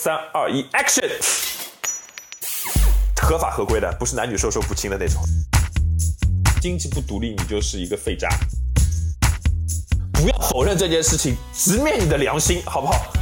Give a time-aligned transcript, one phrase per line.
[0.00, 1.10] 三二一，Action！
[3.20, 5.20] 合法合规的，不是男女授受不亲的那种。
[6.62, 8.28] 经济不独立，你就是一个废渣。
[10.12, 13.12] 不要否认这件事情，直面你的良心，好不好？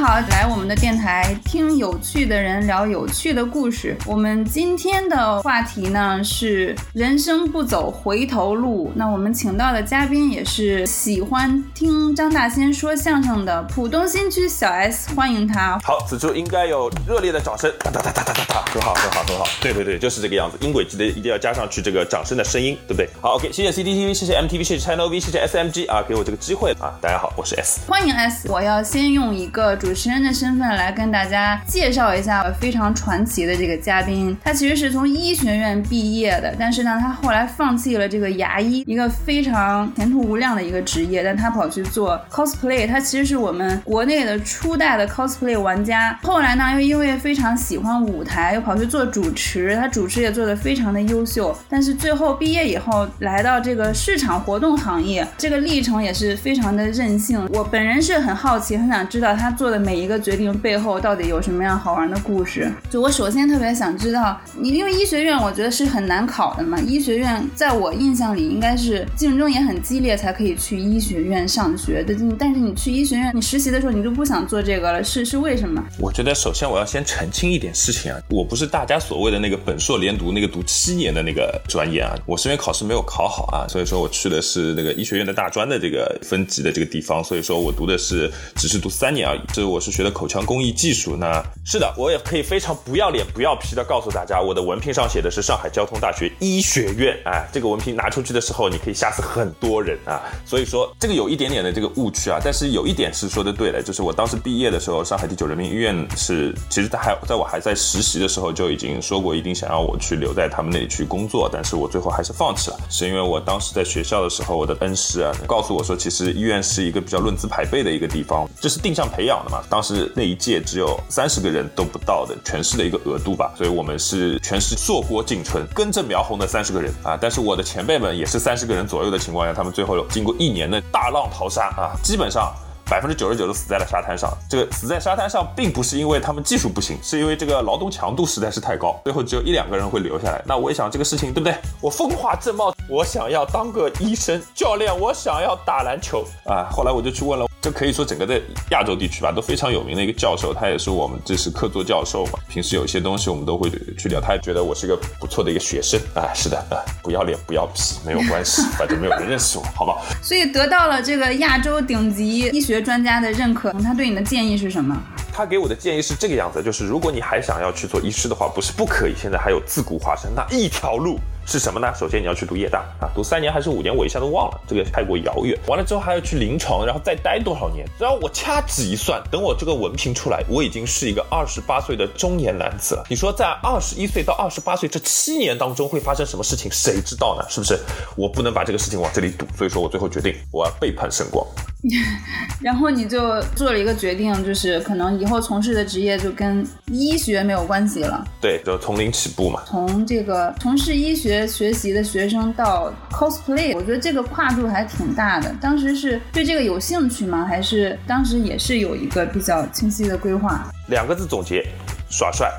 [0.00, 3.94] 好，来我们的电台听有趣的人聊有趣的故事。
[4.06, 8.90] 我们今天的话题呢是人生不走回头路。
[8.94, 15.78] 那我们请到的嘉宾也是喜欢听张大仙说相声的浦东新区小 S，欢迎他。
[15.84, 19.44] 好，此处应该有热烈的掌声，哒哒哒哒哒哒哒，很好，很好，很好。
[19.60, 23.06] 对对对，就是这个样子，音轨记得一定要加上去这个掌声的声音，对不对？
[23.20, 26.88] 好，OK，谢谢 CCTV，谢谢 MTV，谢谢 Channel V，谢谢 SMG 啊，给我这个机会啊。
[27.02, 28.50] 大家好，我是 S，欢迎 S。
[28.50, 29.76] 我要先用一个。
[29.89, 34.36] 主主持人的身份来跟大家介绍一下非常传奇的这个嘉宾。
[34.44, 42.86] 他其实是从医学院毕业的，但是呢，他后来放弃了这个牙医，一个非常前途无量的一个职业，但他跑去做 cosplay。
[42.86, 46.16] 他其实是我们国内的初代的 cosplay 玩家。
[46.22, 49.74] 后来呢，又因为非常喜欢舞台，又跑去做主持。
[49.74, 51.52] 他主持也做得非常的优秀。
[51.68, 57.44] 但是最后毕业以后，来到这个市场活动行业，这个历程也是非常的任性。
[57.52, 59.68] 我本人是很好奇，很想知道他做。
[59.70, 62.70] 的每一个决定背后到底有什么样好玩的故事？
[62.90, 66.78] 就我首先特别想知道，你因为医学院我觉得是很难考的嘛。
[66.80, 72.14] 医学院在我印象里应该是竞争也很激烈才可以去医学院上学的。
[72.38, 75.82] 但是你去医学院，你实习的时候你就不想做这个了，是是为什么？
[75.98, 89.40] 我觉得首先我要先澄清一点事情啊，我不是大家所谓的那个本硕连读那个读七年的那个专业啊，我是因为考试没有考好啊，所以说我去的是那个医学院的大专的这个分级的这个地方，所以说我读的是只是读三年而已。
[89.52, 100.20] 这我是学的口腔工艺技术，那是的，我也可以非常不要脸、不要皮的告诉大家，我的文凭上写的是上海交通大学医学院，哎，这个文凭拿出去的时候，你可以吓死很多人啊。
[100.44, 119.59] 所以说这个有一点点的这个误区啊，但是有一点是说的对的，就是我当时毕业的时候，上海第九人民医院是，其实他还在我还在实习的时候就已经说过，一定想要我去留在他们那里去工作，但是我最后还是放弃了，是因为我当时在学校的时候，我的恩师啊告诉我说，其实医院是一个比较论资排辈的一个地方，这是定向培养的嘛。
[119.68, 127.18] 当时那一届只有三十个人都不到的全市的一个额度吧，所以我们是全市硕果仅存、跟着苗红的三十个人啊。
[127.20, 132.52] 但是我的前辈们也是三十个人左右的情况下，他们最后经过一年的大浪淘沙啊，基本上
[132.86, 134.32] 百分之九十九都死在了沙滩上。
[134.48, 140.42] 这个死在沙滩上，并不是因为他们技术不行，是因为这个劳动强度实在是太高，最后只有一两个人会留下来。
[140.44, 141.56] 那我也想这个事情对不对？
[141.80, 146.68] 我风华正茂，我想要当个医生、教练，我想要打篮球啊。
[146.70, 147.49] 后来我就去问了。
[147.62, 148.40] 这可以说整个在
[148.70, 152.38] 亚洲地区吧都非常有名的一个教授，他也是我们这是客座教授嘛。
[152.48, 156.32] 平时有一些东西我们都会去聊，他也觉得我是一个不错的一个学生啊。
[156.34, 160.02] 是的啊，不要脸不要皮没有关系，反正没有人认识我，好不好？
[160.22, 164.96] 所以得到了这个亚洲顶级医学专家的认可，他对你的建议是什么？
[165.30, 171.18] 他给我的建议是这个样子，就是如果你还想要去做医师的话，不是不可以，现在还有自古华山那一条路。
[171.46, 171.92] 是什么呢？
[171.98, 175.58] 首先你要去读夜大啊，读三年还是五年，我一下都忘了，这个太过遥远。
[175.66, 177.84] 完了之后还要去临床，然后再待多少年？
[177.98, 183.04] 然后我掐指一算，等我这个文凭出来，我已经是一个二十八岁的中年男子了。
[183.08, 186.70] 你说在二十一岁到二十八岁这七年当中会发生什么事情？
[186.70, 187.44] 谁知道呢？
[187.48, 187.78] 是不是？
[188.16, 191.44] 我不能把这个事情往这里赌，所以说我最后决定我要背叛圣光。
[192.60, 198.22] 然后你就做了一个决定，就是可能以后从事的职业就跟医学没有关系了。
[198.38, 199.62] 对，就从零起步嘛。
[199.66, 205.54] 从这个从事医学学习的学生到 cosplay，我觉得这个跨度还挺大的。
[205.60, 207.44] 当时是对这个有兴趣吗？
[207.44, 210.70] 还是当时也是有一个比较清晰的规划？
[210.88, 211.64] 两个字总结：
[212.08, 212.50] 耍帅。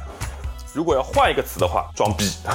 [0.73, 2.31] 如果要换一个词的话，装逼，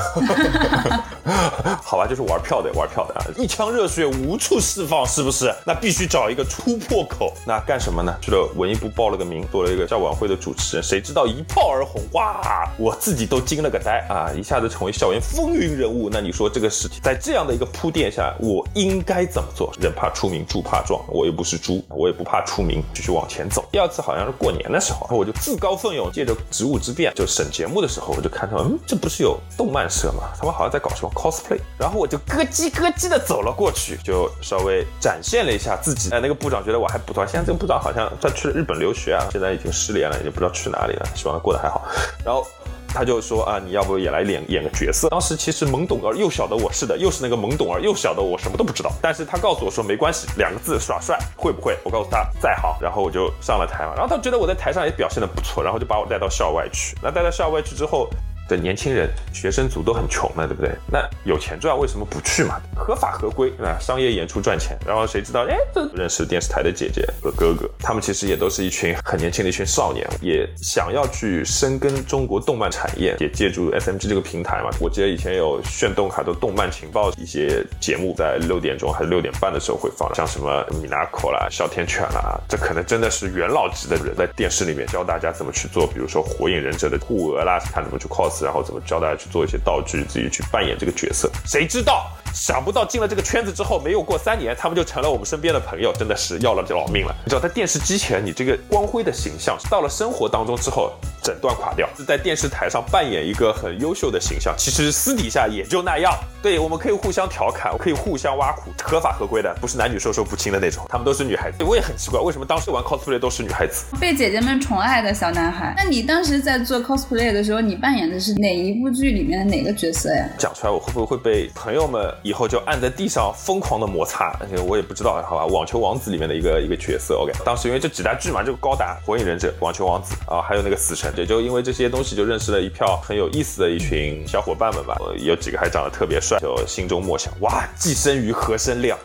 [1.82, 5.54] 好吧，就是玩票的，玩票的啊，一腔热血无处释放，是不是？
[5.66, 7.34] 那必须找一个突破口。
[7.46, 8.16] 那干什么呢？
[8.22, 10.82] 去了文艺部报了个名，做了一个校晚会的主持人。
[10.82, 14.32] 谁知道一炮而红，哇，我自己都惊了个呆啊！
[14.34, 16.08] 一下子成为校园风云人物。
[16.10, 19.70] 那你说这个事情在这样的一个铺垫下，我应该怎么做？
[19.78, 23.62] 人怕出名，猪怕壮，我又不是猪，我也不怕出名，继续往前走。
[23.70, 28.05] 第二次好像是过年的时候，我就自告奋勇，借着职务之便，就审节目的时候。
[28.14, 30.24] 我就看到，嗯，这不是有动漫社吗？
[30.38, 31.58] 他们好像在搞什么 cosplay。
[31.78, 36.10] 然后我就咯叽咯叽的走了过去，就稍微展现了一下自己。
[36.10, 37.26] 哎，那个部长觉得我还不错。
[37.26, 41.06] 现在这个部长好像他去了日本留学啊，现在已经失联了，也不知道去哪里了。
[41.14, 41.82] 希望他过得还好。
[42.24, 42.46] 然后
[42.96, 45.10] 他就说啊，你要不也来演演个角色？
[45.10, 48.90] 当时其实懵懂而幼小的我是的，又是那个懵懂而幼小的我，什么都不知道。
[49.02, 51.76] 但是他告诉我说没关系，两个字耍帅，会不会？
[51.84, 52.78] 我告诉他再好。
[52.80, 53.92] 然后我就上了台嘛。
[53.94, 56.96] 然后他觉得我在台上也表现的不错，然后就把我带到校外去。
[57.02, 58.08] 那带到校外去之后。
[58.48, 60.70] 的年轻人、学生族都很穷的，对不对？
[60.90, 62.60] 那有钱赚，为什么不去嘛？
[62.74, 64.76] 合法合规啊，商业演出赚钱。
[64.86, 65.44] 然后谁知道？
[65.48, 74.70] 哎，这认识电视台的姐姐和哥哥，他们其实也都是一群很年轻的一群少年，也想要去深耕中国动漫产业，也借助 SMG 这个平台嘛。
[74.80, 91.30] 我记得以前有炫动卡的动漫情报一些节目，在六点钟还是六点半的时候会放，像什么米娜口啦、哮天犬啦，这可能真的是元老级的人在电视里面教大家怎么去做，比如说火影忍者的护额啦，看怎么去 cos，然后怎么教大家去做一些道具，自己去扮演这个角色。
[91.44, 92.10] 谁知道？
[92.36, 97.16] 想不到进了这个圈子之后，没有过三年，他们就成了我们身边的朋友，真的是要了老命了。
[97.24, 100.92] 你知道，在电视机前，你这个光辉的形象，到了生活当中之后，
[101.22, 101.88] 整段垮掉。
[101.96, 106.12] 是在电视台上扮演一个很优秀的形象，其实私底下也就那样。
[106.42, 110.84] 对，我们可以互相调侃，可以互相挖苦，合法合规的，不是男女授受不亲的那种。
[110.90, 115.72] 他们都是女孩子，我也很奇怪，为什么当时玩 cosplay 都是女孩子，被姐姐们宠爱的小男孩。
[115.74, 120.28] 那你当时在做 cosplay 的时候，你扮演的是哪一部剧里面的哪个角色呀？
[120.36, 124.36] 讲出来，我会不会会被朋友们以后就按在地上疯狂的摩擦？
[124.40, 125.46] 而且我也不知道，好吧？
[125.46, 127.32] 网球王子里面的一个一个角色，OK。
[127.44, 134.96] 当时因为这几大剧嘛，就高达、火影忍者、网球王子啊，还有那个死神，也就因为这些东西就认识了一票很有意思的一群小伙伴们吧。
[135.18, 138.98] 有几个还长得特别帅，就心中默想：哇，寄生于和生亮。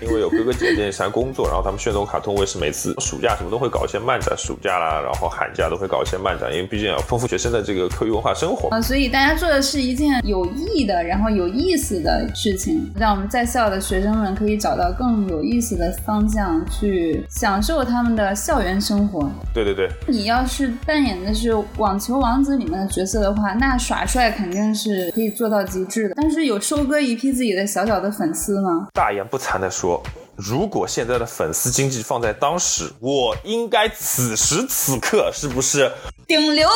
[0.00, 8.68] 因为有哥哥姐姐在工作，然后他们炫动卡通卫视每次暑假什么都会搞一些漫展，暑假啦，然后寒假都会搞一些漫展，因为毕竟要丰富学生的这个课余文化生活。
[8.70, 19.30] 啊，所以大家做的是一件有意义的，然后有意思的事情，让我们在校的学生们可以找到更有意思的方向去享受他们的校园生活。
[19.54, 26.14] 对对对，你要是扮演的是网球王子里面的角色的话，那耍帅肯定是可以做到极致的。
[26.16, 28.88] 但是有收割一批自己的小小的粉丝吗？
[28.92, 30.02] 大言不惭的说。
[30.34, 35.92] 如果现在的粉丝经济放在当时，我应该此时此刻是不是
[36.32, 36.66] 顶流？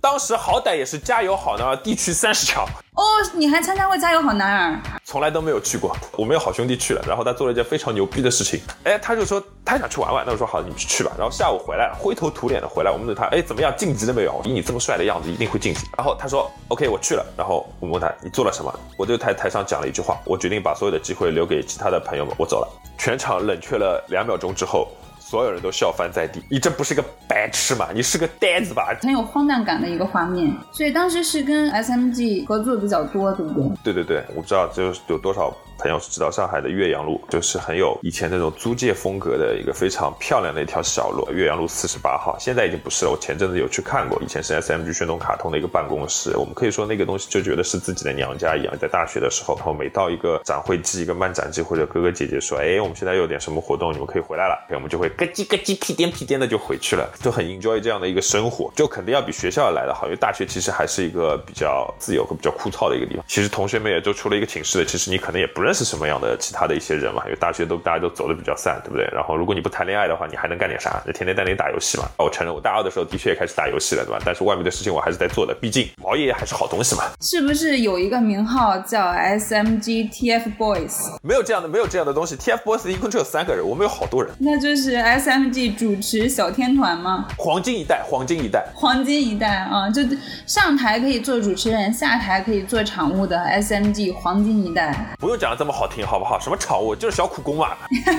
[0.00, 2.64] 当时好歹也是加油好男儿地区三十强
[2.94, 3.04] 哦。
[3.34, 4.80] 你还参加过加油好男儿？
[5.04, 5.94] 从来都没有去过。
[6.16, 8.58] 我们有好兄弟去了，然后他做了一件非常牛逼的事情。
[8.84, 11.12] 哎，他就说他想去玩玩，那我说好，你们去去吧。
[11.18, 14.40] 然后下午回来了，灰头土脸的回来，我们问他，哎，怎么样，晋级了没有？
[14.46, 15.86] 以你这么帅的样子，一定会晋级。
[15.94, 17.22] 然后他说，OK，我去了。
[17.36, 18.72] 然后我们问他，你做了什么？
[18.96, 22.68] 我就台台上讲了一句话，我决定把所有的机会留给其他的朋友们，我走了。
[22.96, 24.88] 全场冷却了两秒钟之后。
[25.32, 27.88] 所有人都笑翻在地，你这不是个白痴吗？
[27.94, 28.94] 你是个呆子吧？
[29.00, 33.94] 很有荒诞感的一个画面，所以当时是跟 SMG 合作比较多，对不对？
[33.94, 35.50] 对对对，我不知道就有多少。
[35.82, 43.10] 朋友是知道上海的岳阳路，就是很有以前那种租界风格的一个非常漂亮的一条小路，岳阳路四十八号，现在已经不是了。
[43.10, 48.72] 我前阵子有去看过，以前是 SMG 炫动卡通的一个办公室，我们可以说那个东西就觉得是自己的娘家一样。
[48.80, 63.24] 在大学的时候，然后每到一个展会季、一个漫展季，或者哥哥姐姐说，哎，我们现在有点什么活动，你们可以回来了，哎我们就会咯叽咯叽屁颠屁颠的就回去了，就很 enjoy 这样的一个生活，就肯定要比学校来的好，因为大学其实还是一个比较自由和比较枯燥的一个地方。
[63.28, 66.52] 其实同学们也就出了一个寝室的，其实你可能也不认识什么样的其。
[66.52, 69.08] 他的一些人嘛，因为大学都大家都走的比较散，对不对？
[69.10, 71.02] 然后如果你不谈恋爱的话，你还能干点啥？
[71.06, 72.04] 就天天带你打游戏嘛。
[72.18, 74.20] 我承认，我大二的时候的确也开始打游戏了，对吧？
[74.22, 77.04] 但是外面的事情我还是在做的，毕竟毛爷爷还是好东西嘛。
[77.22, 81.18] 是不是有一个名号叫 SMG TF Boys？
[81.22, 82.36] 没有这样的，没有这样的东西。
[82.36, 84.30] TF Boys 一共只有三个人，我们有好多人。
[84.38, 87.26] 那就是 SMG 主持小天团吗？
[87.38, 89.88] 黄金一代，黄金一代，黄金一代啊！
[89.88, 90.02] 就
[90.46, 95.14] 上台可以做主持人，下台可以做场务的 SMG 黄金一代。
[95.18, 96.40] 不用讲的这么好听，好不好？
[96.40, 97.76] 什么场务就是小苦工嘛，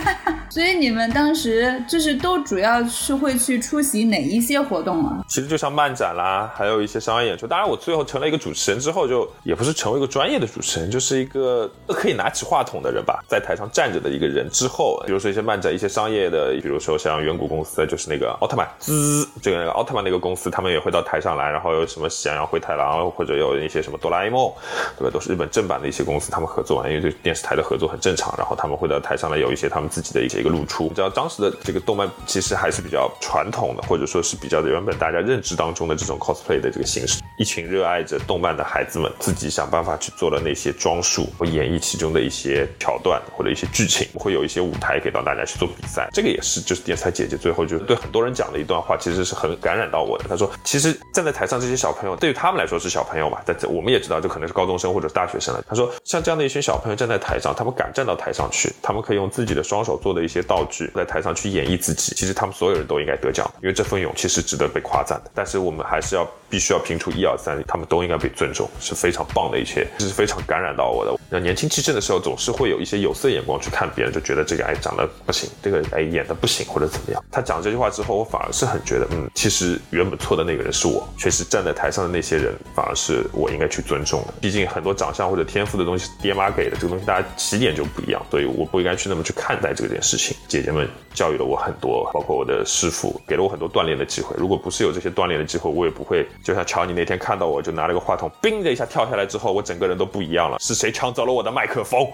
[0.53, 5.25] 所以你们当时就是都主要是会去出席哪一些活动啊？
[5.27, 7.47] 其实就像漫展啦，还有一些商业演出。
[7.47, 14.47] 当然，我最后成了一个主持人之后，就也不是成为一个专业的主持人，就是一个可以拿起话筒的人吧，在台上站着的一个人。
[14.51, 24.53] 之后，比如说一些漫展、一些商业的，比如说像远古公司，就是那个奥特曼滋，这个奥特曼那个公司，他们也会到台上来，然后有什么喜羊羊灰太狼，或者有一些什么哆啦 A 梦，
[24.99, 25.11] 对吧？
[25.11, 28.53] 都是日本正版的一些公司，他们合作，因为这电视台的合作很正常，然后。
[28.55, 30.83] 他们会到台上来有一些他们自己的一些一个露出。
[30.83, 37.21] 你知道当时的这个动漫其实还是比较传统的，或者说是比较原本大家认知当中的这种 cosplay 的这个形式。
[37.37, 46.09] 一群热爱着动漫的孩子们自己想办法去做了那些装束，或演绎其中的一些桥段或者一些剧情，会有一些舞台给到大家去做比赛。
[46.13, 50.25] 这个也是就是电视台姐姐最后就是对很多人讲的一段话，其实是很感染到我的。
[50.29, 55.63] 她说，其实站在台上这些小朋友对于他们来说是小朋友嘛，但我们也知道这可能是高中生或者大学生了。
[55.67, 58.43] 她说，像这样的一群小朋友站在台上，他们敢站到台上。
[58.51, 62.13] 去，他们可以用自己的双手做的一些些道具，在台上去演绎自己。
[62.15, 65.31] 其实他们所有人都应该得奖，因为这份勇气是值得被夸赞的。
[65.33, 71.13] 但是我们还是要必须要评出一二三，他们都应该被尊重，是非常棒的一切，这是非常感染到我的。
[71.29, 77.23] 那年轻气盛的时候，总是会有一些有色眼光去看别人，就觉得这个哎长得不行，这个哎演的不行或者怎么样。
[77.31, 84.33] 他讲这句话之后，我反而是很觉得，嗯，其实原本错的那个人是我，确实站在台上的那些人反而是我应该去尊重的。
[84.41, 90.22] 毕竟很多长相或者天赋的东西是爹妈给的，这个东西大家起点就不一样，所以我不应该去那么去看待这件事情。
[90.47, 94.35] 姐姐们教育了我很多，包括我的师傅给了我很多锻炼的机会。
[94.37, 100.59] 如果不是有这些锻炼的机会，我也不会就像乔你那天看到我就拿了个话筒，冰的一下跳下来之后，我整个人都不一样了。
[100.59, 102.07] 是谁抢走了我的麦克风？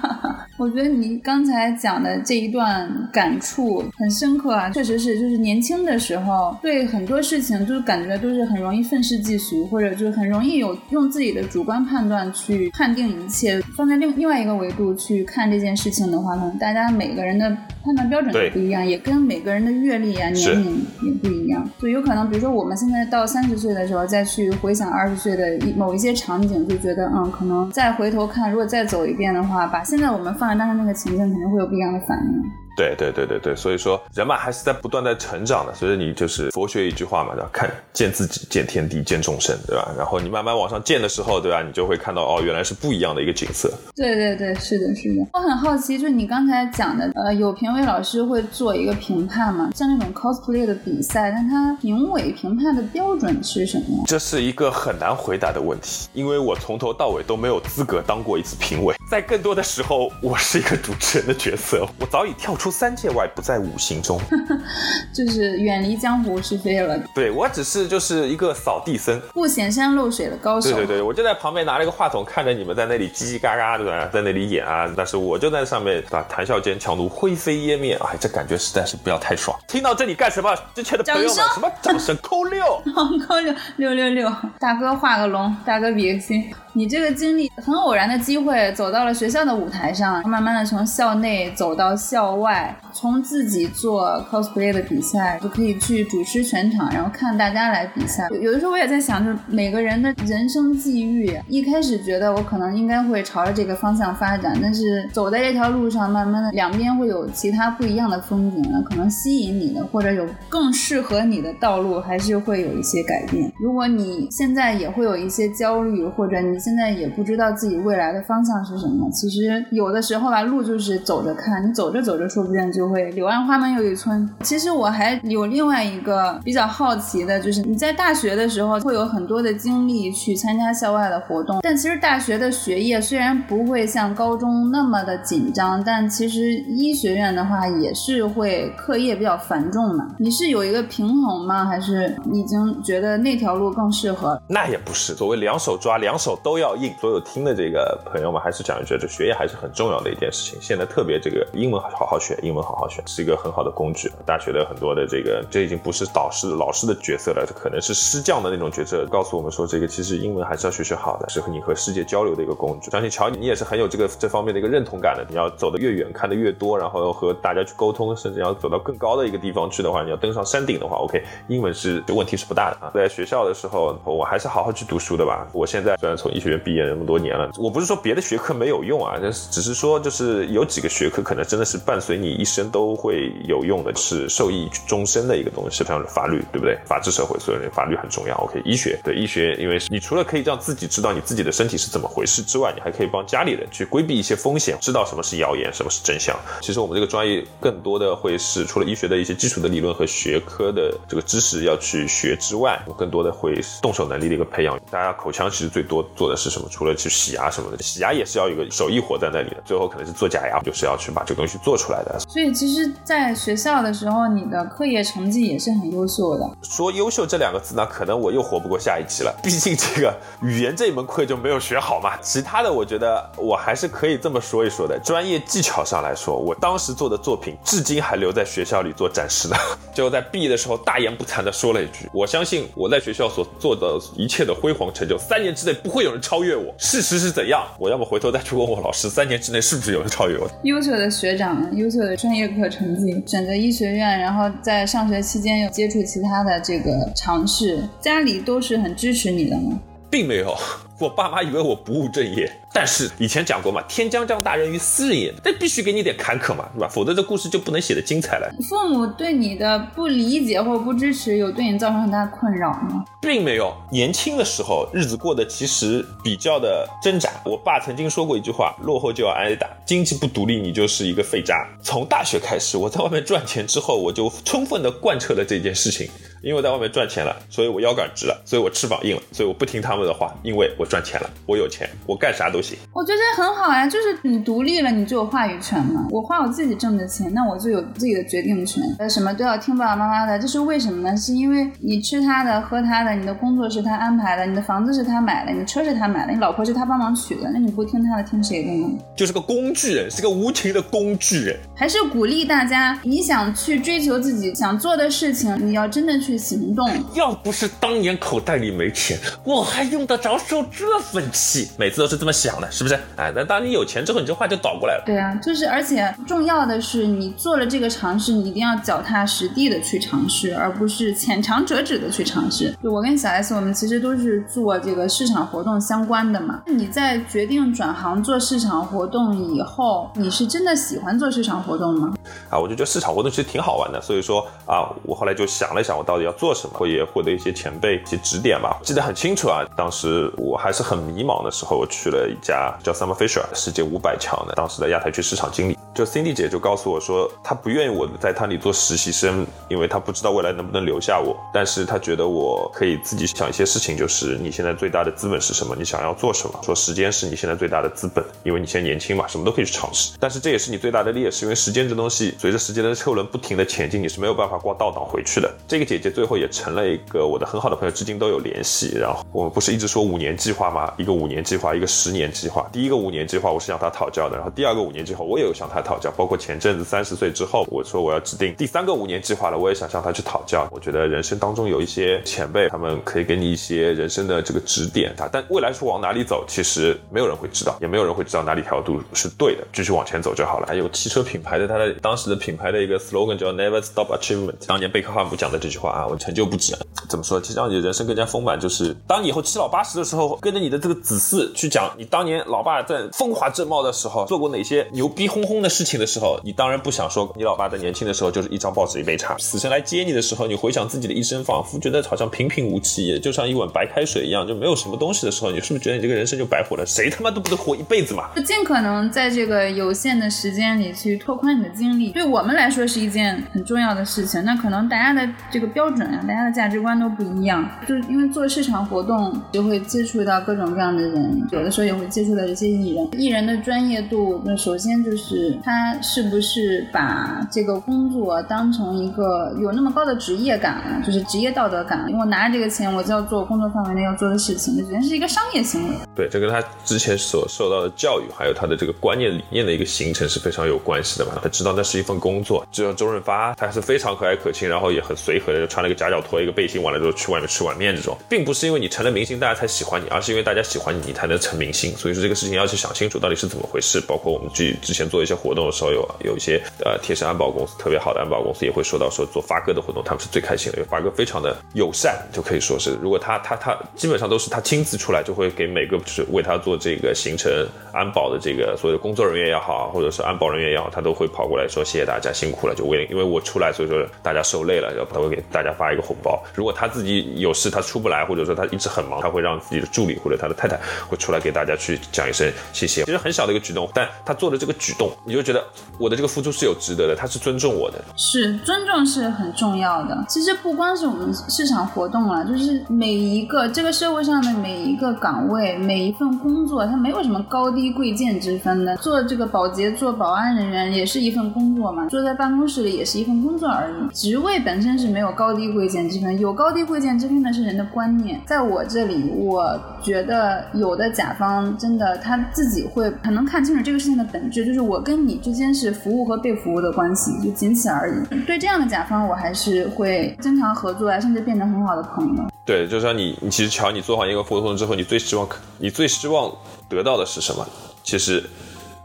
[0.56, 13.60] 我觉得你刚才讲的这一段感触很深刻啊，确实是，就是年轻的时候对很多事情就是感觉都是很容易愤世嫉俗，或者就是很容易有用自己的主观判断去判定一切。
[13.76, 17.43] 放在另另外一个维度去看这件事情的话，呢大家每个人的
[17.84, 21.68] 判断标准都不一样，也跟每个人的阅历啊、年龄也不一样。
[21.78, 30.54] 就有可能，比如说我们现在到三十岁的时候再去回想二十岁的某一些场景，就觉得嗯，可能再回头看，如果再走一遍的话，把现在我们放在。
[30.54, 32.63] 当时那个情境肯定会有不一样的反应。
[32.76, 39.88] 对对对对对，所以说人嘛还是在不断在成长的，所以你就是佛学一句话嘛，叫看见自己，见天地，见众生，对吧？
[39.96, 41.62] 然后你慢慢往上见的时候，对吧？
[41.62, 43.72] 你就会看到哦，原来是不一样的一个景色。
[43.94, 45.26] 对对对，是的，是的。
[45.32, 49.70] 我很好奇，就是你刚才讲的，呃，有评委老师会做一个评判嘛？
[49.74, 54.04] 像那种 cosplay 的比赛，但他评委评判的标准是什么？
[54.06, 64.20] 这是一个很难回答的问题，因为我从头到尾都没有资格当过一次评委，在更多的时候，我是一个主持人的角色，我早已跳出三界外，不在五行中，
[65.12, 66.98] 就是远离江湖是非了。
[67.14, 70.70] 对我只是就是一个扫地僧，不显山露水的高手。
[70.70, 79.58] 对对对，我就在旁边拿了一个话筒，看着你们在那里叽叽嘎嘎的在那里演啊，但是我就在上面啊谈笑间，强弩灰飞烟灭，哎，这感觉实在是不要太爽。
[79.66, 80.54] 听到这里干什么？
[80.74, 82.64] 之前的朋友们，什么掌声扣六，
[83.26, 86.52] 扣六六六六，大哥画个龙，大哥比个心。
[86.76, 92.53] 你这个经历很偶然的机会，走到了学校的舞台上，慢慢的从校内走到校外，
[92.92, 98.26] 从自己做 cosplay 的比赛，就可以去主持全场，然后看大家来比赛。
[98.40, 113.52] 有的时候我也在想，就是每个人的人生际遇，一开始觉得我可能应该会朝着这个方向发展，但是走在这条路上，慢慢的两边会有其他不一样的风景，可能吸引你的，或者有更适合你的道路，还是会有一些改变。
[113.60, 116.58] 如果你现在也会有一些焦虑，或者你。
[116.64, 119.10] 现在也不知道自己未来的方向是什么。
[119.10, 124.28] 其实有的时候吧，路就是走着看，你走着走着，说不定就会柳暗花明又一村。
[124.42, 140.14] 其实我还有另外一个比较好奇的，就是你在大学的时候会有很多的精力去参加校外的活动，但其实大学的学业虽然不会像高中那么的紧张，但其实医学院的话也是会课业比较繁重嘛。
[140.18, 141.66] 你是有一个平衡吗？
[141.66, 144.40] 还是已经觉得那条路更适合？
[144.48, 146.54] 那也不是，所谓两手抓，两手都。
[146.54, 150.56] 都要硬，所有听的这个朋友们还是讲一句，这学业还是很重要的一件事情。
[150.62, 154.10] 现在特别这个英文好好学，英文好好学是一个很好的工具。
[154.26, 162.90] 大学的很多的这个，这已经不是导师、老师的角色了，这可能是师匠的那种角色，告诉我们说，这个其实英文还是要学学好的，是和你和世界交流的一个工具。
[162.90, 165.26] 相信乔，你也是很有这个这方面的一个认同感的。
[165.28, 172.92] 你要走得越远，看得越多，然后和大家去沟通，甚至要走到更高的一个地方去的话，你要登上山顶的话，OK，英文是问题是不大的啊。
[172.94, 175.48] 在学校的时候，我还是好好去读书的吧。
[175.52, 177.14] 我现在虽然从医学院毕业那么多。
[177.24, 186.78] 年了，我不是说别的学科没有用啊，但是只是说就是有几个学科可能真的是伴随你一生都会有用的，是受益终身的一个东西，像是法律，对不对？
[186.84, 188.34] 法治社会，所以法律很重要。
[188.36, 196.36] OK，医学对医学，因为你除了可以让自己知道你自己的身体是怎么回事之外，你还可以帮家里人去规避一些风险，知道什么是谣言，什么是真相。
[196.60, 204.78] 其实我们这个专业更多的会是除了医学的一些基础的理论和学科的这个知识要去学之外，更多的会动手能力的一个培养。
[204.90, 206.68] 大家口腔其实最多做的是什么？
[206.70, 209.62] 除了去洗牙什么的，洗牙也是要有个手艺活在那里的。
[209.64, 212.18] 最后可能是做假牙，就是要去把这个东西做出来的。
[212.28, 216.48] 所以其实，在学校的时候，你的课业成绩也是很优秀的。
[216.62, 219.34] 说优秀这两个字，呢可能我又活不过下一期了。
[219.42, 222.16] 毕竟这个语言这一门课就没有学好嘛。
[222.20, 224.98] 其他的，我觉得我还是可以这么说一说的。
[225.04, 229.56] 专业技巧上来说，我当时做的作品，至今还留在学校里做展示的。
[229.94, 237.64] 就在毕业的时候，大言不惭的说了一句：“我相信我在学校所做的一切的辉煌成就，三年之内不会有人超越我。”事实是怎样？
[237.78, 240.50] 我要么回头再去问我老师，三年之内是不是有人超越我？
[240.64, 249.80] 优秀的学长，优秀的专业课成绩，选择医学院，然后在上学期间又接触其他的这个尝试，家里都是很支持你的吗？
[250.14, 250.56] 并没有。
[251.00, 256.86] 我爸妈以为我不务正业，但是以前讲过嘛，天将降大任于斯人也，那必须给你点坎坷嘛，是吧？
[256.88, 258.48] 否则这故事就不能写得精彩了。
[258.68, 263.04] 父母对你的不理解或不支持，有对你造成很大的困扰吗？
[263.20, 267.28] 并没有，年轻的时候日子过得其实比较的挣扎。
[267.44, 271.66] 我爸曾经说过一句话：落后就要挨打，经济不独立，你就是一个废渣。
[271.82, 276.08] 从大学开始，我在外面赚钱之后，我就充分的贯彻了这件事情。
[276.44, 282.76] 因为我在外面赚钱了，所以我腰杆直了，所以我翅膀硬了，所以我不听他们的话，因为我赚钱了，我有钱，我干啥都行。
[282.92, 286.06] 我觉得很好呀，就是你独立了，你就有话语权嘛。
[286.10, 290.38] 我花我自己挣的钱，那我就有自己的决定权，呃，什么都要听爸爸妈妈的。
[290.38, 291.16] 这是为什么呢？
[291.16, 298.98] 是因为你吃他的，喝他的，你的工作是他安排的，你的房子是他买的，你车是他买的，你老婆是他帮忙娶的，那你不听他的，听谁的呢？
[299.16, 301.58] 就是个工具人，是个无情的工具人。
[301.76, 306.88] 还是鼓励大家，你想去追求自己想做的事情，你要真的去行动。
[307.14, 311.68] 要不是当年口袋里没钱，我还用得着受这份气？
[311.76, 312.94] 每次都是这么想的，是不是？
[313.16, 315.02] 哎，那当你有钱之后，你这话就倒过来了。
[315.04, 322.72] 对啊，就是而且重要的是，你做了这个尝试，你一定要脚踏实地的去尝试，而不是浅尝辄止的去尝试。
[322.82, 326.62] 就我跟小 S，我们其实都是做这个市场活动相关的嘛。
[326.66, 332.14] 你在决定转行做市场活动以后，你是真的喜欢做市场活动活动吗？
[332.48, 336.94] 啊，我就觉得市场活动其实挺好玩的，所以说啊，我后来就想了想，我到底要做什么，会。
[336.94, 339.64] 也获得一些前辈一些指点吧，记得很清楚啊。
[339.74, 345.76] 当时我还是很迷茫的时候，我去了一家叫 Summer Fisher 世界五百强的，当时的亚太区市场经理。
[345.94, 351.36] 就 Cindy 姐就告诉我说，她不愿意我在她那里做实习生，因为她不知道未来能不能留下我。
[351.52, 355.76] 但是她觉得我可以自己想一些事情，就是你现在最大的资本是什么？
[355.78, 356.60] 你想要做什么？
[356.64, 360.16] 说时间是你现在最大的资本，因为你现在年轻嘛，什么都可以去尝试。
[360.18, 365.48] 但是这也是你最大的劣势，因为时间这东西随着时间的车轮不停的前进，你是没有办法挂倒档回去的。
[365.68, 368.96] 这个姐姐最后也成了一个我的很好的朋友，至今都有联系。
[368.98, 370.92] 然后我们不是一直说五年计划吗？
[370.96, 372.68] 一个五年计划，一个十年计划。
[372.72, 376.58] 第一个五年计划我是向她讨教的，然后第二个五年计划我也有向她讨教，包括前。
[376.64, 380.66] 阵子三十岁之后，我说我要制定第三个五年计划了，我也想向他去讨教。
[380.70, 385.28] 我觉得人生当中有一些前辈，他们可以给你一些人生的这个指点啊。
[385.30, 390.66] 但未来是往哪里走，其实没有人会知道，也没有人会知道哪里条路是对的，继续往前走就好了。
[390.66, 394.66] 还有汽车品牌的，它的当时的品牌的一个 slogan 叫 Never Stop Achievement。
[394.66, 396.74] 当年贝克汉姆讲的这句话啊，我成就不止。
[397.10, 397.38] 怎么说？
[397.38, 406.54] 其实让你人生更加丰满，就是当你以后七老八十的时候，跟着你的这个子嗣去讲你当年老爸在风华正茂的时候做过哪些牛逼哄哄的事情的时候，你。
[406.56, 409.36] 当然不想说，你老爸在年轻的时候就是一张报纸一杯茶。
[409.38, 416.84] 死神来接你的时候，你回想自己的一生，仿佛觉得好像平平无奇，也就像一碗白开水一样，就没有什么东西的时候，你是不是觉得你这个人生就白活了？
[416.86, 418.30] 谁他妈都不得活一辈子嘛！
[418.36, 424.44] 就尽可能在这个有限的时间里去拓宽你的经历，对我们来说是一件很重要的事情。
[424.44, 427.68] 那可能大家的这个标准啊，大家的价值观都不一样。
[427.88, 433.08] 就是因为做市场活动，就会接触到各种各样的人，有的时候也会接触到一些艺人。
[433.18, 442.04] 艺人的专业度，那首先就是他是不是把这个工作当成一个有那么高的职业感了，就是职业道德感。
[442.08, 445.96] 因为我拿着这个钱，我就要做工作范围内要做的事情，这是一个商业行为。
[446.14, 451.32] 对，这跟他之前所受到的教育，还有他的这个观念理念的一个形成是非常有关系的嘛。
[451.42, 452.66] 他知道那是一份工作。
[452.70, 461.96] 就像周润发，他是非常和蔼可亲，然后也很随和的，就穿了个夹脚拖，一个背心，完了之后去外面吃碗面这种，并不是因为你成了明星，大家才喜欢你，而是因为大家喜欢你，你才能成明星。
[461.96, 463.94] 所以说这个事情要去想清楚到底是怎么回事。
[464.06, 467.98] 包括我们去之前做一些活动的时候，有有一些呃贴身安保公司特别。
[468.04, 477.50] 好的安保公司也会说到说做发哥的活动，他们是最开心的，因为发哥非常的友善，就可以说是如果他他他基本上都是他亲自出来，就会给每个就是为他做这个行程
[477.94, 486.42] 安保的这个所有的工作人员也好，或者是安保人员也好，他都会跑过来说谢谢大家辛苦了，就为因为我出来，所以说大家受累了，然后他会给大家发一个红包。
[486.54, 490.78] 如果他自己有事他出不来，或者说他一直很忙，他会让自己的助理或者他的太太
[491.08, 493.04] 会出来给大家去讲一声谢谢。
[493.04, 495.64] 其实很小的一个举动，但他做的这个举动，就觉得
[495.98, 498.54] 我的这个付出是有值得的，他是尊重我的，是。
[498.64, 500.24] 尊重是很重要的。
[500.28, 508.96] 其实不光是我们市场活动啊，就是每一个这个社会上的每一个岗位、每一份工作，它没有什么高低贵贱之分的。
[508.96, 514.14] 做这个保洁、做保安人员也是一份工作嘛，坐在办公室里也是一份工作而已。
[514.14, 518.40] 职位本身是没有高低贵贱之分，有高低贵贱之分的是人的观念。
[518.46, 528.44] 在我这里，我觉得有的甲方真的他自己会很能看清楚这个事情的本质，就是我跟你之间是服务和被服务的关系，就仅此而已。
[528.44, 528.58] 对。
[528.58, 532.44] 这样的甲方，我还是会经常合作啊，甚至变成很好的朋友。
[532.64, 536.50] 对，就像你，你其实瞧，你做好一个活动之后，你最希望，你最希望
[536.88, 537.66] 得到的是什么？
[538.02, 538.42] 其实。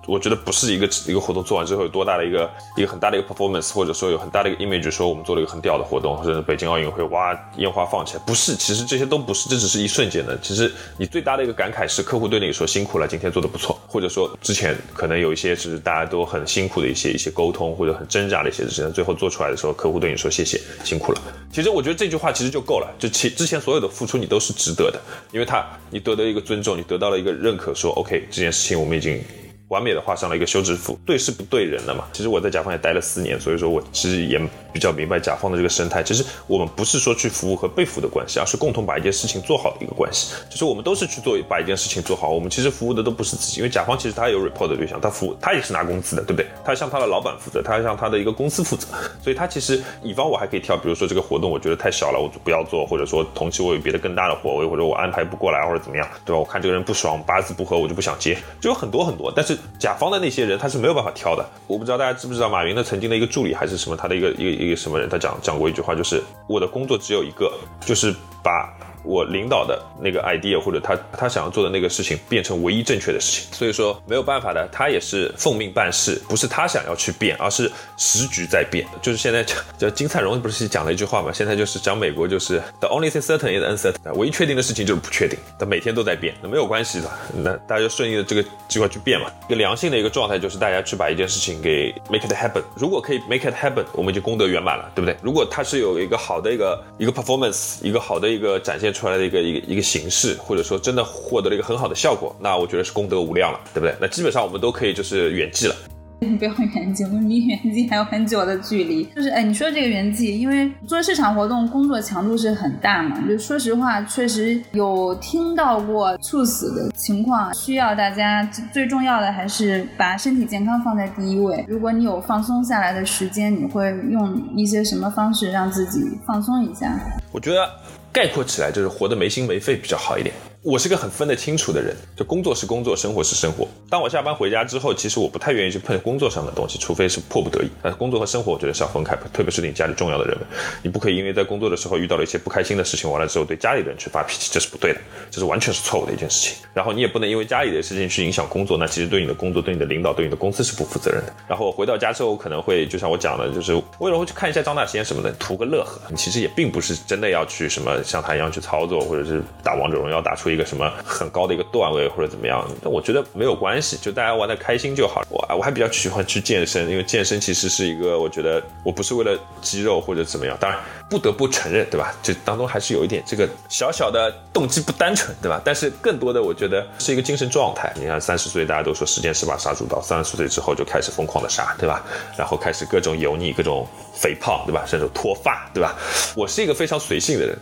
[0.09, 10.37] 我觉得不是一个一个活动做完之后有多大的一个一个很大的一个 performance，或者说有很大的一个 image，说我们做了一个很屌的活动，或者北京奥运会哇烟花放起来，不是，其实这些都不是，这只是一瞬间的。
[10.41, 21.21] 其实你最大的一个感慨是客户对你说辛苦了，今天做的不错，或者说之前可能有一些是大家都很辛苦的一些一些沟通或者很挣扎的一些事情，最后做出来的时候，客户对你说谢谢辛苦了。
[21.51, 24.99] 其实我觉得这句话其实就够了，就其之前所有的付出你都是值得的，
[25.31, 29.21] 因为他你得到一个尊重，你得到了一个认可，说 OK 这件事情我们已经。
[29.69, 32.05] 完美的画上了一个休止符，对事不对人了嘛。
[32.11, 34.39] 其实我在甲方也待了四年，所以说我其实也
[34.73, 36.03] 比较明白甲方的这个生态。
[36.03, 40.33] 其实我们不是说去服务和被服务的关系，而是共同把一件事情做好的一个关系。
[40.49, 42.29] 就是我们都是去做把一件事情做好。
[42.29, 46.47] 我们其实服务的都不是自己，因为甲方其实他有 report 的对象，他服务他也是拿工资的，对不对？
[46.65, 48.87] 他向他的老板负责，他要向他的一个公司负责。
[49.21, 56.39] 所以他其实乙方我还可以挑，比如说这个活动我觉得太小了，我就不要做，或者说同期我有别的更大的活，或者我安排不过来，或者怎么样，对吧？
[56.39, 59.31] 我看这个人不爽，八字不合，我就不想接，就有很多很多。
[59.35, 60.45] 但是甲方的那些。
[60.45, 68.73] 人他是没有办法挑的，我不知道大家知不知道马云的曾经的一个助理还是什么，他的一个一个一个什么人，他讲讲过一句话，就是我的工作只有一个，就是把。
[69.09, 78.85] 我领导的那个 idea 或者他他想要做的那个事情变成唯一正确的事情，所以说没有办法的，他也是奉命办事，不是他想要去变，而是时局在变。
[79.01, 79.43] 就是现在
[79.79, 81.33] 叫金灿荣不是讲了一句话嘛？
[81.33, 89.25] 现在就是讲美国就是 the only thing certain is uncertain，唯一确定的事情就是不确定，他每天都在变，那没有关系的，那大家就顺应着这个计划去变嘛。
[89.47, 95.17] 一个良性的一个状态就是大家去把一件事情给 make it happen，如果可以 make it happen，我们已经功德圆满了，对不对？
[95.23, 98.93] 如果它是有一个好的一个一个 performance，一个好的一个展现。
[98.98, 103.95] 出出来的一个一个一个形式，或者说真的获得了一个很好的效果，那我觉得是功德无量了，对不对？
[104.01, 105.75] 那基本上我们都可以就是圆寂了。
[106.37, 109.05] 不要圆寂，我们离圆寂还有很久的距离。
[109.15, 121.63] 就是哎，你说这个圆寂，因为做市场活动工作强度是很大嘛，就说实话，确实有听到过猝死的情况，需要大家最重要的还是把身体健康放在第一位。
[121.67, 126.99] 如果你有放松下来的时间，你会用一些什么方式让自己放松一下？
[127.31, 127.69] 我觉得。
[128.11, 130.33] 概括起来就是活得没心没肺比较好一点。
[130.61, 133.65] 我是个很分得清楚的人，就工作是工作，生活是生活。
[133.89, 137.69] 当我下班回家之后，其实我不太愿意去碰工作上的东西，除非是迫不得已。
[137.81, 140.45] 但工作和生活，我觉得是要分开，特别是你家里重要的人们，
[140.83, 144.99] 你不可以因为在工作的时候遇到了一些不开心的事情，完了之后对家里人去发脾气，这是不对的，
[145.31, 146.57] 这是完全是错误的一件事情。
[146.73, 151.33] 然后你也不能因为家里的事情去影响工作，那其实对你的工作、对你的领导、对你的公司是不负责任的。
[151.47, 156.01] 然后我回到家之后，可能会就像我讲的，就是为了会去看一下张大仙什么的，图个乐呵。
[156.09, 161.29] 你其实也并不是真的要去什么像他一样去操作，或者是打王者荣耀打出一个什么很。
[161.29, 165.21] 高的一个段位或者怎么样，那我觉得没有关系，就大家玩的开心就好。
[165.29, 172.15] 我我还比较喜欢去健身，因为健身其实是一个，我觉得我不是为了肌肉或者怎么样，当然不得不承认，对吧？
[172.23, 175.61] 这当中还是有一点这个小小的动机不单纯，对吧？
[175.63, 177.93] 但是更多的我觉得是一个精神状态。
[177.95, 182.03] 你看三十岁大家都说时间是把杀猪刀，三十岁之后就开始疯狂的杀，对吧？
[182.35, 184.83] 然后开始各种油腻，各种肥胖，对吧？
[184.87, 185.95] 甚至脱发，对吧？
[186.35, 187.55] 我是一个非常随性的人。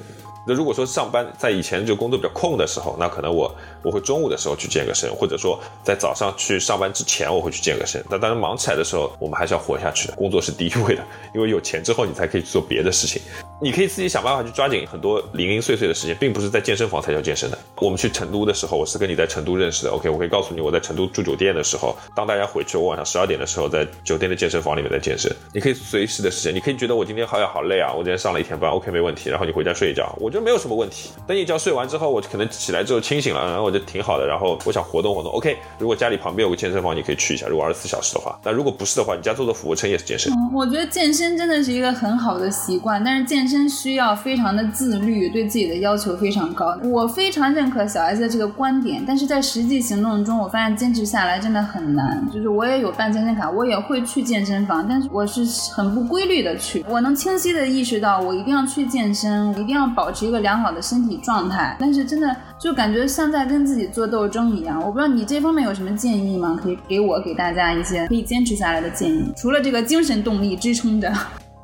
[0.48, 3.54] 那如果说上班在以前就工作比较空的时候，那可能我
[3.88, 8.04] 我会中午的时候去健个身，或者说在早上去上班之前我会去健个身。
[8.10, 11.02] 那当然忙起来的时候，我们还是要活下去的，工作是第一位的，
[11.34, 13.21] 因为有钱之后你才可以去做别的事情。
[13.62, 17.58] 你可以自己想办法去抓紧很多零零碎碎的时间，并不是在健身房才叫健身的。
[17.78, 19.89] 我们去成都的时候，我是跟你在成都认识的。
[19.89, 25.34] OK，我可以告诉你，我在成都住酒店的时候，当大家回去，我晚上十二点的时候在酒店的健身房里面在健身。
[25.54, 29.30] 你可以随时的时间，你可以觉得我今天好呀好累啊，我今天上了一天班，OK 没问题。
[29.30, 31.10] 然后你回家睡一觉，我觉得没有什么问题。
[31.26, 34.26] 等一觉睡完之后，我可能起来之后清醒了，然后我就挺好的。
[34.26, 35.58] 然后我想活动活动，OK。
[35.80, 37.48] 如果家里旁边有个健身房，你可以去一下。
[37.48, 40.32] 如果二十四小时的话，那如果不是的话，你家做的俯卧撑也是健身。
[40.54, 46.78] 我觉得健身真的是一个很好的习惯，但是健身需要非常的自律，对自己的要求非常高。
[46.84, 52.28] 我非常认可小 S 的这个观点，但是在实际行动中，我发现坚持下来真的很难。
[52.34, 56.86] 就是我也有办健身卡，我也会去健身房，但是我是很不规律的去。
[56.90, 61.76] 我能清晰的意识到，我一定要去健身，我一定要保持一个良好的身体状态。
[61.80, 64.82] 但是真的就感觉像在跟自己做斗争一样。
[64.84, 66.60] 我不知道你这方面有什么建议吗？
[66.62, 69.32] 可以给我给大家一些可以坚持下来的建议。
[69.38, 71.13] 除了这个精神动力支撑着。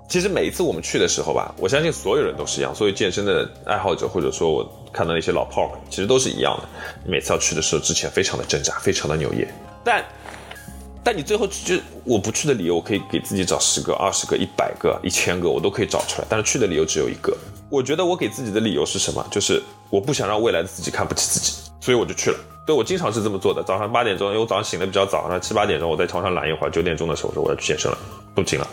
[0.08, 7.10] 其实每一次我们去的时候吧，我相信所有人都是一样，所有健身的爱好者或者说我看到那些老炮儿，其实都是一样的。
[7.10, 9.51] 每次要去的时候之前非常的挣扎，非常的扭捏。
[9.84, 10.06] 但
[11.03, 16.27] 但你最后就我不去的理由，我可以给自己找十个、二十个、一百个、一千个，我都可以找出来。
[16.29, 17.36] 但是去的理由只有一个。
[17.69, 19.25] 我觉得我给自己的理由是什么？
[19.32, 19.60] 就是
[19.93, 22.38] 我不想让未来的自己看不起自己，所以我就去了。
[22.65, 23.62] 对我经常是这么做的。
[23.62, 27.97] 早上八点钟，因为我早上醒的比较早，那七八点钟我在床上懒一会儿，九点钟的时候我说我要去健身了，
[28.34, 28.67] 不行了。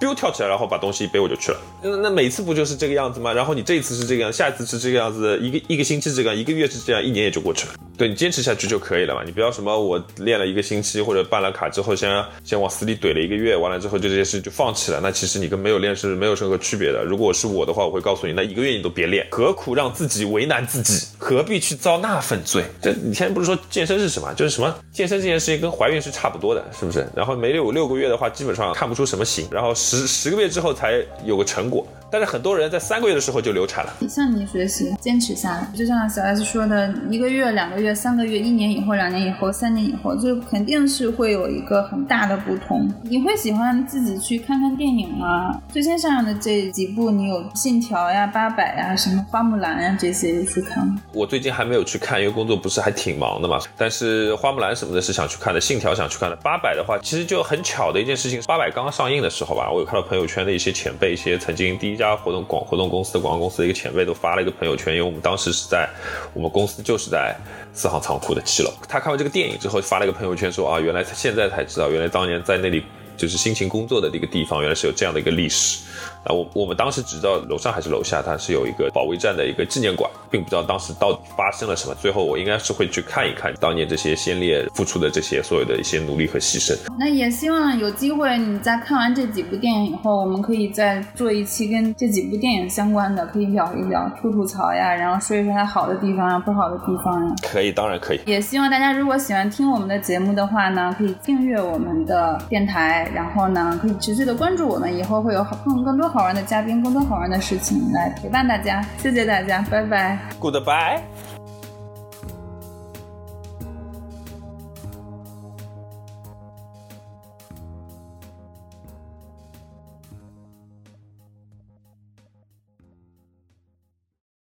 [0.00, 1.60] Biu 跳起来，然后把东西一背我就去了。
[1.82, 3.32] 那那每次不就是这个样子吗？
[3.32, 7.74] 然后你这一次是这个样，下一次是这个样子，一个一个星期这个样，一个月是这样，一年也就过去了。
[7.98, 9.22] 对你坚持下去就可以了嘛。
[9.22, 15.00] 你不要什么我练了一个星期或者办了卡之后，先先往死里怼了一个月，完了之后就这些事就放弃了。
[15.02, 17.04] 那其实你跟没有练是没有任何区别的。
[17.04, 21.06] 如果是我的话，我会告诉你，那一个月你都别练，何苦让自己为难自己？
[21.18, 22.64] 何必去遭那份罪？
[22.80, 24.32] 这以前不是说健身是什么？
[24.32, 27.06] 就是什么健身这件事情跟怀孕是差不多的，是不是？
[27.14, 31.84] 然后没有六个月的话，基本上看不出什么形，然后十十个月之后才有个成果。
[32.10, 33.92] 但是很多人在三个月的时候就流产了。
[34.08, 35.72] 向你学习，坚持下来。
[35.76, 42.90] 就像小 S 说的，一个月、两个月、三个月、一年以后、两年以后、三年以后，就肯定是会有一个很大的不同。
[43.02, 45.60] 你会喜欢自己去看看电影吗？
[45.72, 50.96] 最先上映的这几部，你有《信条》呀、《八佰》呀、什么《花木兰》呀这些去看吗？
[51.12, 53.60] 我最近还没有去看，因为工作不是还挺忙的嘛。
[53.76, 62.90] 但是《花木兰》什么的是想去看的，《信条》想去看的，《八佰》的话，其实就很巧的一件事情，《八佰》刚刚上映的时候吧，我有看到朋友圈的一些前辈，一些曾经第一家活动广活动。
[62.90, 65.88] 公司的广告公司的一个前辈都发了一个朋友圈，因为我们当时是在
[66.34, 67.36] 我们公司就是在
[67.72, 68.72] 四行仓库的七楼。
[68.88, 72.82] 他看完这个电影之后发了一个朋友圈说啊，原来现在才知道，原来当年在那里
[73.16, 75.84] 就是辛勤工作的这个地方，原来是有这样的一个历史。
[76.24, 81.94] 啊，我我们当时只知道楼上还是楼下，它是有一个保卫战的一个纪念馆，并不知道当时到底发生了什么。
[81.94, 86.76] 最后我应该是会去看一看当年这些先烈付出的这些所有的一些努力和牺牲。
[86.98, 97.34] 那也希望有机会你在看完这几部电影以后，我们可以再做一期跟这几部电影相关的，可以聊一聊、吐吐槽呀，然后说一说它好的地方呀、不好的地方呀。
[97.42, 98.20] 可以，当然可以。
[98.26, 106.82] 也希望大家如果喜欢听我们的节目的话呢，可以订阅我们的电台，然后呢可以持续的关注我们，以后会有好更更多好玩的嘉宾。
[106.82, 111.00] 更多好玩的事情来陪伴大家，谢谢大家，拜拜，Goodbye。